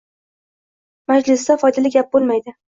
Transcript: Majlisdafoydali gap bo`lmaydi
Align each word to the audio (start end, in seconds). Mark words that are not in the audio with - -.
Majlisdafoydali 1.13 1.95
gap 2.01 2.13
bo`lmaydi 2.19 2.59